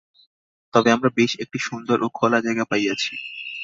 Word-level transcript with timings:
তবে 0.73 0.89
আমরা 0.91 1.09
বেশ 1.17 1.31
একটি 1.43 1.57
সুন্দর 1.59 1.97
ও 2.01 2.07
খোলা 2.17 2.39
জায়গা 2.41 2.65
পাইয়াছি। 2.71 3.13